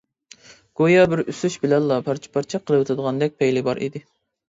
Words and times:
گويا 0.81 1.03
بىر 1.11 1.21
ئۈسۈش 1.35 1.59
بىلەنلا 1.67 2.01
پارچە-پارچە 2.09 2.63
قىلىۋېتىدىغاندەك 2.67 3.41
پەيلى 3.41 3.69
بار 3.71 3.87
ئىدى. 3.89 4.07